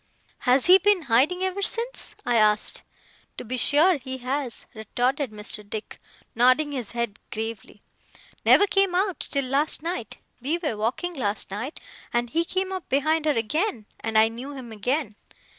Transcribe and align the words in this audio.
'HAS 0.45 0.65
he 0.65 0.79
been 0.79 1.03
hiding 1.03 1.43
ever 1.43 1.61
since?' 1.61 2.15
I 2.25 2.35
asked. 2.35 2.81
'To 3.37 3.45
be 3.45 3.55
sure 3.55 3.97
he 3.97 4.17
has,' 4.17 4.65
retorted 4.73 5.29
Mr. 5.29 5.69
Dick, 5.69 6.01
nodding 6.33 6.71
his 6.71 6.93
head 6.93 7.19
gravely. 7.29 7.83
'Never 8.43 8.65
came 8.65 8.95
out, 8.95 9.19
till 9.19 9.45
last 9.45 9.83
night! 9.83 10.17
We 10.41 10.57
were 10.57 10.75
walking 10.75 11.13
last 11.13 11.51
night, 11.51 11.79
and 12.11 12.31
he 12.31 12.45
came 12.45 12.71
up 12.71 12.89
behind 12.89 13.25
her 13.25 13.37
again, 13.37 13.85
and 13.99 14.17
I 14.17 14.27
knew 14.27 14.53
him 14.55 14.71
again. 14.71 15.17